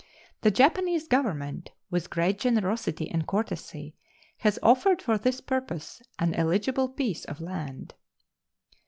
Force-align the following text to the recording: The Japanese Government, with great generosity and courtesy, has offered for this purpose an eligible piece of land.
The 0.41 0.49
Japanese 0.49 1.07
Government, 1.07 1.69
with 1.91 2.09
great 2.09 2.39
generosity 2.39 3.07
and 3.11 3.27
courtesy, 3.27 3.93
has 4.39 4.57
offered 4.63 4.99
for 4.99 5.19
this 5.19 5.41
purpose 5.41 6.01
an 6.17 6.33
eligible 6.33 6.89
piece 6.89 7.23
of 7.25 7.39
land. 7.39 7.93